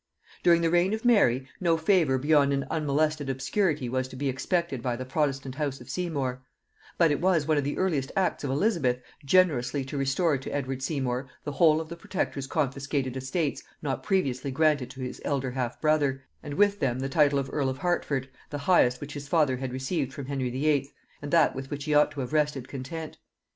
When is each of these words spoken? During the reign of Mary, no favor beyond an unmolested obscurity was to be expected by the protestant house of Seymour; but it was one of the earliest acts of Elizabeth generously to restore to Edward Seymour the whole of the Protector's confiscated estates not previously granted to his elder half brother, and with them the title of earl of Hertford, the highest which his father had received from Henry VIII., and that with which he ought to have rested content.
During 0.41 0.63
the 0.63 0.71
reign 0.71 0.95
of 0.95 1.05
Mary, 1.05 1.47
no 1.59 1.77
favor 1.77 2.17
beyond 2.17 2.51
an 2.53 2.65
unmolested 2.71 3.29
obscurity 3.29 3.87
was 3.87 4.07
to 4.07 4.15
be 4.15 4.29
expected 4.29 4.81
by 4.81 4.95
the 4.95 5.05
protestant 5.05 5.53
house 5.53 5.79
of 5.79 5.91
Seymour; 5.91 6.41
but 6.97 7.11
it 7.11 7.21
was 7.21 7.45
one 7.45 7.55
of 7.59 7.63
the 7.63 7.77
earliest 7.77 8.11
acts 8.15 8.43
of 8.43 8.49
Elizabeth 8.49 8.99
generously 9.23 9.85
to 9.85 9.99
restore 9.99 10.39
to 10.39 10.49
Edward 10.49 10.81
Seymour 10.81 11.29
the 11.43 11.51
whole 11.51 11.79
of 11.79 11.87
the 11.87 11.95
Protector's 11.95 12.47
confiscated 12.47 13.15
estates 13.15 13.61
not 13.83 14.01
previously 14.01 14.49
granted 14.49 14.89
to 14.89 15.01
his 15.01 15.21
elder 15.23 15.51
half 15.51 15.79
brother, 15.79 16.23
and 16.41 16.55
with 16.55 16.79
them 16.79 16.97
the 16.99 17.07
title 17.07 17.37
of 17.37 17.51
earl 17.53 17.69
of 17.69 17.77
Hertford, 17.77 18.27
the 18.49 18.57
highest 18.57 19.01
which 19.01 19.13
his 19.13 19.27
father 19.27 19.57
had 19.57 19.71
received 19.71 20.13
from 20.13 20.25
Henry 20.25 20.49
VIII., 20.49 20.89
and 21.21 21.29
that 21.29 21.53
with 21.53 21.69
which 21.69 21.83
he 21.83 21.93
ought 21.93 22.09
to 22.13 22.21
have 22.21 22.33
rested 22.33 22.67
content. 22.67 23.19